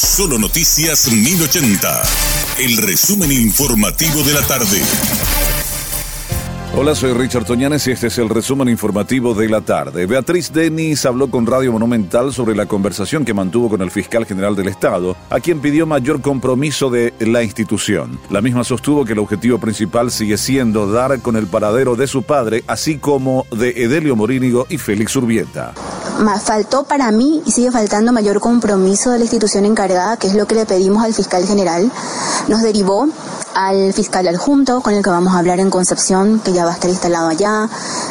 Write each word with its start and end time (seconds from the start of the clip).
Solo 0.00 0.38
Noticias 0.38 1.12
1080. 1.12 2.02
El 2.58 2.78
resumen 2.78 3.30
informativo 3.30 4.22
de 4.22 4.32
la 4.32 4.40
tarde. 4.40 4.80
Hola, 6.74 6.94
soy 6.94 7.12
Richard 7.12 7.44
Toñanes 7.44 7.86
y 7.86 7.90
este 7.90 8.06
es 8.06 8.16
el 8.16 8.30
resumen 8.30 8.70
informativo 8.70 9.34
de 9.34 9.50
la 9.50 9.60
tarde. 9.60 10.06
Beatriz 10.06 10.54
Denis 10.54 11.04
habló 11.04 11.30
con 11.30 11.46
Radio 11.46 11.72
Monumental 11.72 12.32
sobre 12.32 12.56
la 12.56 12.64
conversación 12.64 13.26
que 13.26 13.34
mantuvo 13.34 13.68
con 13.68 13.82
el 13.82 13.90
fiscal 13.90 14.24
general 14.24 14.56
del 14.56 14.68
Estado, 14.68 15.18
a 15.28 15.38
quien 15.38 15.60
pidió 15.60 15.84
mayor 15.84 16.22
compromiso 16.22 16.88
de 16.88 17.12
la 17.20 17.42
institución. 17.42 18.18
La 18.30 18.40
misma 18.40 18.64
sostuvo 18.64 19.04
que 19.04 19.12
el 19.12 19.18
objetivo 19.18 19.58
principal 19.58 20.10
sigue 20.10 20.38
siendo 20.38 20.90
dar 20.90 21.20
con 21.20 21.36
el 21.36 21.46
paradero 21.46 21.94
de 21.94 22.06
su 22.06 22.22
padre, 22.22 22.64
así 22.68 22.96
como 22.96 23.46
de 23.50 23.84
Edelio 23.84 24.16
Morínigo 24.16 24.66
y 24.70 24.78
Félix 24.78 25.14
Urbieta. 25.14 25.74
Faltó 26.44 26.84
para 26.84 27.10
mí 27.12 27.42
y 27.46 27.50
sigue 27.50 27.70
faltando 27.70 28.12
mayor 28.12 28.40
compromiso 28.40 29.10
de 29.10 29.18
la 29.18 29.24
institución 29.24 29.64
encargada, 29.64 30.18
que 30.18 30.26
es 30.26 30.34
lo 30.34 30.46
que 30.46 30.54
le 30.54 30.66
pedimos 30.66 31.02
al 31.02 31.14
fiscal 31.14 31.46
general. 31.46 31.90
Nos 32.46 32.60
derivó 32.60 33.08
al 33.54 33.92
fiscal 33.92 34.26
adjunto 34.28 34.80
con 34.80 34.94
el 34.94 35.02
que 35.02 35.10
vamos 35.10 35.34
a 35.34 35.38
hablar 35.38 35.60
en 35.60 35.70
Concepción, 35.70 36.40
que 36.40 36.52
ya 36.52 36.64
va 36.64 36.70
a 36.70 36.74
estar 36.74 36.90
instalado 36.90 37.28
allá. 37.28 37.68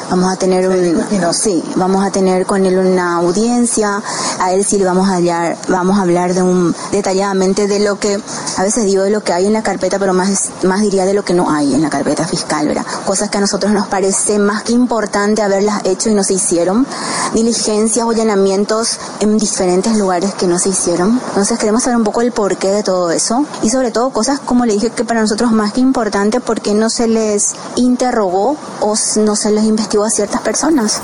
Vamos 0.09 0.31
a 0.31 0.35
tener 0.35 0.67
un, 0.67 1.33
sí, 1.33 1.63
vamos 1.75 2.05
a 2.05 2.11
tener 2.11 2.45
con 2.45 2.65
él 2.65 2.77
una 2.77 3.15
audiencia. 3.17 4.01
A 4.39 4.51
él 4.53 4.65
sí 4.65 4.77
le 4.77 4.85
vamos 4.85 5.09
a 5.09 5.15
hablar, 5.15 5.57
vamos 5.67 5.97
a 5.97 6.01
hablar 6.01 6.33
de 6.33 6.41
un 6.41 6.75
detalladamente 6.91 7.67
de 7.67 7.79
lo 7.79 7.99
que 7.99 8.19
a 8.57 8.63
veces 8.63 8.85
digo 8.85 9.03
de 9.03 9.09
lo 9.09 9.23
que 9.23 9.33
hay 9.33 9.45
en 9.45 9.53
la 9.53 9.63
carpeta, 9.63 9.99
pero 9.99 10.13
más 10.13 10.49
más 10.63 10.81
diría 10.81 11.05
de 11.05 11.13
lo 11.13 11.23
que 11.23 11.33
no 11.33 11.49
hay 11.49 11.73
en 11.73 11.81
la 11.81 11.89
carpeta 11.89 12.25
fiscal, 12.25 12.67
¿verdad? 12.67 12.85
Cosas 13.05 13.29
que 13.29 13.37
a 13.37 13.41
nosotros 13.41 13.71
nos 13.71 13.87
parece 13.87 14.39
más 14.39 14.63
que 14.63 14.73
importante 14.73 15.41
haberlas 15.41 15.81
hecho 15.85 16.09
y 16.09 16.13
no 16.13 16.23
se 16.23 16.33
hicieron. 16.33 16.85
Diligencias 17.33 18.05
o 18.05 18.09
allanamientos 18.09 18.99
en 19.19 19.37
diferentes 19.37 19.95
lugares 19.95 20.33
que 20.33 20.47
no 20.47 20.59
se 20.59 20.69
hicieron. 20.69 21.21
Entonces 21.29 21.57
queremos 21.57 21.83
saber 21.83 21.97
un 21.97 22.03
poco 22.03 22.21
el 22.21 22.31
porqué 22.31 22.71
de 22.71 22.83
todo 22.83 23.11
eso 23.11 23.45
y 23.61 23.69
sobre 23.69 23.91
todo 23.91 24.09
cosas 24.09 24.39
como 24.39 24.65
le 24.65 24.73
dije 24.73 24.89
que 24.89 25.03
para 25.03 25.21
nosotros 25.21 25.28
más 25.51 25.73
que 25.73 25.79
importante 25.79 26.39
porque 26.39 26.73
no 26.73 26.89
se 26.89 27.07
les 27.07 27.55
interrogó 27.75 28.57
o 28.81 28.95
no 29.17 29.35
se 29.35 29.51
les 29.51 29.63
investigó 29.63 30.03
a 30.03 30.09
ciertas 30.09 30.41
personas. 30.41 31.01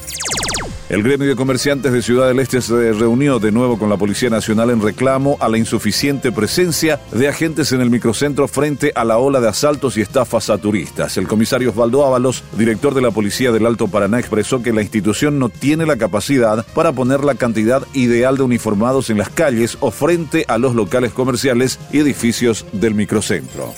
El 0.88 1.02
gremio 1.02 1.28
de 1.28 1.36
comerciantes 1.36 1.92
de 1.92 2.04
Ciudad 2.04 2.28
del 2.28 2.40
Este 2.40 2.62
se 2.62 2.94
reunió 2.94 3.40
de 3.40 3.52
nuevo 3.52 3.80
con 3.80 3.90
la 3.90 3.98
Policía 3.98 4.30
Nacional 4.30 4.70
en 4.70 4.84
reclamo 4.84 5.36
a 5.40 5.50
la 5.50 5.58
insuficiente 5.58 6.32
presencia 6.32 7.02
de 7.12 7.28
agentes 7.28 7.72
en 7.72 7.82
el 7.82 7.90
microcentro 7.90 8.48
frente 8.48 8.92
a 8.94 9.04
la 9.04 9.18
ola 9.18 9.42
de 9.42 9.48
asaltos 9.48 9.98
y 9.98 10.02
estafas 10.02 10.52
a 10.52 10.60
turistas. 10.60 11.18
El 11.18 11.28
comisario 11.28 11.72
Osvaldo 11.72 12.06
Ábalos, 12.06 12.44
director 12.56 12.94
de 12.94 13.02
la 13.02 13.10
Policía 13.10 13.52
del 13.52 13.66
Alto 13.66 13.88
Paraná, 13.88 14.20
expresó 14.20 14.62
que 14.62 14.74
la 14.74 14.84
institución 14.84 15.40
no 15.40 15.50
tiene 15.50 15.88
la 15.88 15.98
capacidad 15.98 16.64
para 16.76 16.92
poner 16.92 17.24
la 17.24 17.34
cantidad 17.34 17.82
ideal 17.94 18.38
de 18.38 18.44
uniformados 18.44 19.10
en 19.10 19.18
las 19.18 19.30
calles 19.30 19.80
o 19.80 19.90
frente 19.90 20.46
a 20.48 20.60
los 20.60 20.76
locales 20.76 21.14
comerciales 21.14 21.80
y 21.92 21.98
edificios 21.98 22.64
del 22.74 22.94
microcentro. 22.94 23.74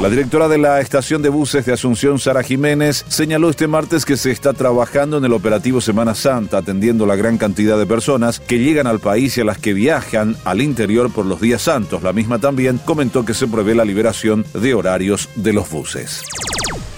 La 0.00 0.08
directora 0.08 0.46
de 0.46 0.58
la 0.58 0.80
estación 0.80 1.22
de 1.22 1.28
buses 1.28 1.66
de 1.66 1.72
Asunción, 1.72 2.20
Sara 2.20 2.44
Jiménez, 2.44 3.04
señaló 3.08 3.50
este 3.50 3.66
martes 3.66 4.04
que 4.04 4.16
se 4.16 4.30
está 4.30 4.52
trabajando 4.52 5.18
en 5.18 5.24
el 5.24 5.32
operativo 5.32 5.80
Semana 5.80 6.14
Santa, 6.14 6.58
atendiendo 6.58 7.04
la 7.04 7.16
gran 7.16 7.36
cantidad 7.36 7.76
de 7.76 7.84
personas 7.84 8.38
que 8.38 8.60
llegan 8.60 8.86
al 8.86 9.00
país 9.00 9.36
y 9.36 9.40
a 9.40 9.44
las 9.44 9.58
que 9.58 9.72
viajan 9.74 10.36
al 10.44 10.62
interior 10.62 11.12
por 11.12 11.26
los 11.26 11.40
días 11.40 11.62
santos. 11.62 12.04
La 12.04 12.12
misma 12.12 12.38
también 12.38 12.78
comentó 12.78 13.24
que 13.24 13.34
se 13.34 13.48
prevé 13.48 13.74
la 13.74 13.84
liberación 13.84 14.44
de 14.54 14.72
horarios 14.72 15.28
de 15.34 15.52
los 15.52 15.68
buses. 15.68 16.22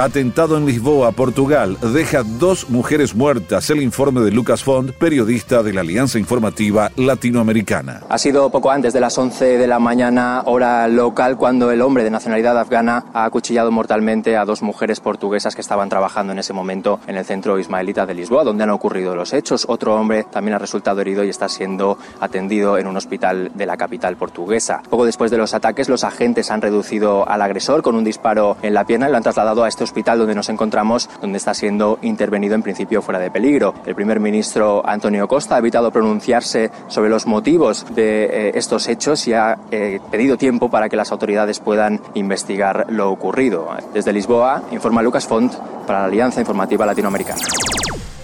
Atentado 0.00 0.56
en 0.56 0.64
Lisboa, 0.64 1.12
Portugal, 1.12 1.76
deja 1.92 2.22
dos 2.22 2.70
mujeres 2.70 3.14
muertas. 3.14 3.68
El 3.68 3.82
informe 3.82 4.22
de 4.22 4.30
Lucas 4.30 4.64
Font, 4.64 4.92
periodista 4.92 5.62
de 5.62 5.74
la 5.74 5.82
Alianza 5.82 6.18
Informativa 6.18 6.90
Latinoamericana. 6.96 8.00
Ha 8.08 8.16
sido 8.16 8.48
poco 8.48 8.70
antes 8.70 8.94
de 8.94 9.00
las 9.00 9.18
11 9.18 9.58
de 9.58 9.66
la 9.66 9.78
mañana, 9.78 10.40
hora 10.46 10.88
local, 10.88 11.36
cuando 11.36 11.70
el 11.70 11.82
hombre 11.82 12.02
de 12.02 12.10
nacionalidad 12.10 12.58
afgana 12.58 13.04
ha 13.12 13.26
acuchillado 13.26 13.70
mortalmente 13.72 14.38
a 14.38 14.46
dos 14.46 14.62
mujeres 14.62 15.00
portuguesas 15.00 15.54
que 15.54 15.60
estaban 15.60 15.90
trabajando 15.90 16.32
en 16.32 16.38
ese 16.38 16.54
momento 16.54 16.98
en 17.06 17.18
el 17.18 17.26
centro 17.26 17.58
ismaelita 17.58 18.06
de 18.06 18.14
Lisboa, 18.14 18.42
donde 18.42 18.64
han 18.64 18.70
ocurrido 18.70 19.14
los 19.14 19.34
hechos. 19.34 19.66
Otro 19.68 19.96
hombre 19.96 20.24
también 20.24 20.54
ha 20.54 20.58
resultado 20.58 21.02
herido 21.02 21.24
y 21.24 21.28
está 21.28 21.50
siendo 21.50 21.98
atendido 22.20 22.78
en 22.78 22.86
un 22.86 22.96
hospital 22.96 23.50
de 23.54 23.66
la 23.66 23.76
capital 23.76 24.16
portuguesa. 24.16 24.80
Poco 24.88 25.04
después 25.04 25.30
de 25.30 25.36
los 25.36 25.52
ataques, 25.52 25.90
los 25.90 26.04
agentes 26.04 26.50
han 26.50 26.62
reducido 26.62 27.28
al 27.28 27.42
agresor 27.42 27.82
con 27.82 27.96
un 27.96 28.04
disparo 28.04 28.56
en 28.62 28.72
la 28.72 28.86
pierna 28.86 29.06
y 29.06 29.10
lo 29.10 29.18
han 29.18 29.22
trasladado 29.22 29.62
a 29.62 29.68
este 29.68 29.89
hospital 29.90 30.18
donde 30.18 30.34
nos 30.34 30.48
encontramos, 30.48 31.10
donde 31.20 31.38
está 31.38 31.52
siendo 31.52 31.98
intervenido 32.02 32.54
en 32.54 32.62
principio 32.62 33.02
fuera 33.02 33.18
de 33.18 33.30
peligro. 33.30 33.74
El 33.84 33.94
primer 33.94 34.20
ministro 34.20 34.82
Antonio 34.86 35.26
Costa 35.26 35.56
ha 35.56 35.58
evitado 35.58 35.90
pronunciarse 35.90 36.70
sobre 36.86 37.10
los 37.10 37.26
motivos 37.26 37.84
de 37.94 38.24
eh, 38.24 38.52
estos 38.54 38.88
hechos 38.88 39.26
y 39.26 39.34
ha 39.34 39.58
eh, 39.70 39.98
pedido 40.10 40.36
tiempo 40.36 40.70
para 40.70 40.88
que 40.88 40.96
las 40.96 41.10
autoridades 41.10 41.58
puedan 41.58 42.00
investigar 42.14 42.86
lo 42.88 43.10
ocurrido. 43.10 43.68
Desde 43.92 44.12
Lisboa, 44.12 44.62
informa 44.70 45.02
Lucas 45.02 45.26
Font 45.26 45.52
para 45.86 46.00
la 46.00 46.04
Alianza 46.06 46.40
Informativa 46.40 46.86
Latinoamericana. 46.86 47.40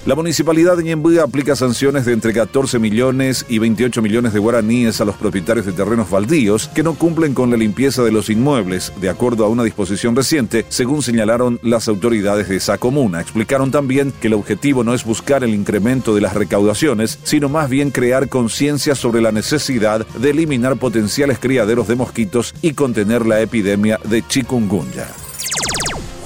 La 0.06 0.14
municipalidad 0.14 0.76
de 0.76 0.84
Ñembuga 0.84 1.24
aplica 1.24 1.56
sanciones 1.56 2.04
de 2.04 2.12
entre 2.12 2.32
14 2.32 2.78
millones 2.78 3.44
y 3.48 3.58
28 3.58 4.00
millones 4.02 4.32
de 4.32 4.38
guaraníes 4.38 5.00
a 5.00 5.04
los 5.04 5.16
propietarios 5.16 5.66
de 5.66 5.72
terrenos 5.72 6.08
baldíos 6.08 6.68
que 6.68 6.84
no 6.84 6.94
cumplen 6.94 7.34
con 7.34 7.50
la 7.50 7.56
limpieza 7.56 8.04
de 8.04 8.12
los 8.12 8.30
inmuebles, 8.30 8.92
de 9.00 9.08
acuerdo 9.08 9.44
a 9.44 9.48
una 9.48 9.64
disposición 9.64 10.14
reciente, 10.14 10.64
según 10.68 11.02
señalaron 11.02 11.58
las 11.64 11.88
autoridades 11.88 12.48
de 12.48 12.54
esa 12.54 12.78
comuna. 12.78 13.20
Explicaron 13.20 13.72
también 13.72 14.12
que 14.20 14.28
el 14.28 14.34
objetivo 14.34 14.84
no 14.84 14.94
es 14.94 15.04
buscar 15.04 15.42
el 15.42 15.54
incremento 15.54 16.14
de 16.14 16.20
las 16.20 16.34
recaudaciones, 16.34 17.18
sino 17.24 17.48
más 17.48 17.68
bien 17.68 17.90
crear 17.90 18.28
conciencia 18.28 18.94
sobre 18.94 19.20
la 19.20 19.32
necesidad 19.32 20.06
de 20.06 20.30
eliminar 20.30 20.76
potenciales 20.76 21.40
criaderos 21.40 21.88
de 21.88 21.96
mosquitos 21.96 22.54
y 22.62 22.74
contener 22.74 23.26
la 23.26 23.40
epidemia 23.40 23.98
de 24.04 24.24
chikungunya. 24.24 25.25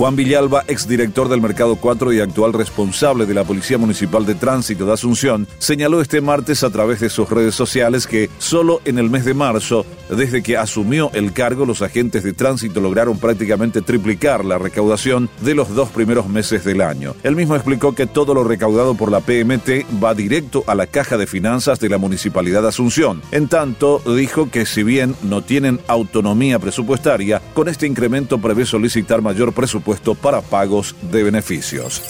Juan 0.00 0.16
Villalba, 0.16 0.64
exdirector 0.66 1.28
del 1.28 1.42
Mercado 1.42 1.76
4 1.76 2.14
y 2.14 2.20
actual 2.20 2.54
responsable 2.54 3.26
de 3.26 3.34
la 3.34 3.44
Policía 3.44 3.76
Municipal 3.76 4.24
de 4.24 4.34
Tránsito 4.34 4.86
de 4.86 4.94
Asunción, 4.94 5.46
señaló 5.58 6.00
este 6.00 6.22
martes 6.22 6.64
a 6.64 6.70
través 6.70 7.00
de 7.00 7.10
sus 7.10 7.28
redes 7.28 7.54
sociales 7.54 8.06
que 8.06 8.30
solo 8.38 8.80
en 8.86 8.98
el 8.98 9.10
mes 9.10 9.26
de 9.26 9.34
marzo, 9.34 9.84
desde 10.08 10.42
que 10.42 10.56
asumió 10.56 11.10
el 11.12 11.34
cargo, 11.34 11.66
los 11.66 11.82
agentes 11.82 12.24
de 12.24 12.32
tránsito 12.32 12.80
lograron 12.80 13.18
prácticamente 13.18 13.82
triplicar 13.82 14.42
la 14.42 14.56
recaudación 14.56 15.28
de 15.42 15.54
los 15.54 15.74
dos 15.74 15.90
primeros 15.90 16.30
meses 16.30 16.64
del 16.64 16.80
año. 16.80 17.14
Él 17.22 17.36
mismo 17.36 17.54
explicó 17.54 17.94
que 17.94 18.06
todo 18.06 18.32
lo 18.32 18.42
recaudado 18.42 18.94
por 18.94 19.12
la 19.12 19.20
PMT 19.20 20.02
va 20.02 20.14
directo 20.14 20.64
a 20.66 20.74
la 20.74 20.86
caja 20.86 21.18
de 21.18 21.26
finanzas 21.26 21.78
de 21.78 21.90
la 21.90 21.98
Municipalidad 21.98 22.62
de 22.62 22.68
Asunción. 22.68 23.20
En 23.32 23.48
tanto, 23.48 23.98
dijo 24.16 24.50
que 24.50 24.64
si 24.64 24.82
bien 24.82 25.14
no 25.22 25.42
tienen 25.42 25.78
autonomía 25.88 26.58
presupuestaria, 26.58 27.42
con 27.52 27.68
este 27.68 27.86
incremento 27.86 28.38
prevé 28.38 28.64
solicitar 28.64 29.20
mayor 29.20 29.52
presupuesto 29.52 29.89
para 30.14 30.40
pagos 30.40 30.94
de 31.02 31.22
beneficios. 31.22 32.02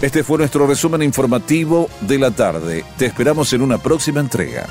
Este 0.00 0.22
fue 0.22 0.38
nuestro 0.38 0.66
resumen 0.66 1.02
informativo 1.02 1.88
de 2.02 2.18
la 2.18 2.30
tarde. 2.30 2.84
Te 2.96 3.06
esperamos 3.06 3.52
en 3.52 3.62
una 3.62 3.78
próxima 3.78 4.20
entrega. 4.20 4.66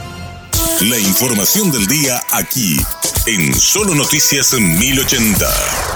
La 0.82 1.00
información 1.00 1.72
del 1.72 1.88
día 1.88 2.22
aquí, 2.32 2.78
en 3.28 3.54
Solo 3.54 3.96
Noticias 3.96 4.54
1080. 4.54 5.95